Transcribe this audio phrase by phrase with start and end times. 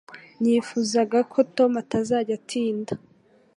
[0.41, 2.93] Nifuzaga ko Tom atazajya atinda